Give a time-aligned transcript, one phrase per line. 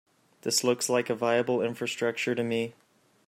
[0.41, 2.73] This looks like a viable infrastructure to me.